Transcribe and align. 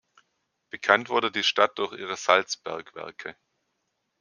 Bekannt 0.71 1.09
wurde 1.09 1.31
die 1.31 1.43
Stadt 1.43 1.77
durch 1.77 1.91
ihre 1.95 2.17
Salzbergwerke. 2.17 3.35